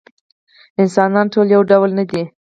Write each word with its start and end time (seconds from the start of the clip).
انسانان 0.81 1.25
ټول 1.33 1.47
یو 1.55 1.61
ډول 1.71 1.89
نه 1.99 2.03
دي. 2.09 2.23